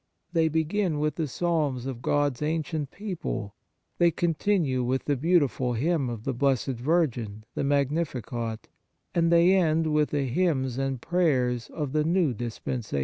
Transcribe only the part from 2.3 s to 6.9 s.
s ancient people, they continue with the beautiful hymn of the Blessed